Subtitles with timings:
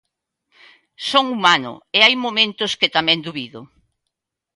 [1.09, 3.61] Son humano e hai momentos que tamén dubido.